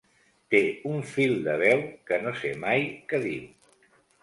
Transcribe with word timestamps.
Té 0.53 0.61
un 0.91 1.03
fil 1.09 1.35
de 1.49 1.53
veu, 1.65 1.85
que 2.09 2.19
no 2.25 2.35
sé 2.41 2.55
mai 2.65 2.91
què 3.13 3.23
diu. 3.29 3.49